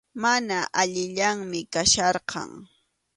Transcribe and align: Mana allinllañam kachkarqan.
Mana 0.23 0.57
allinllañam 0.81 1.51
kachkarqan. 1.73 2.51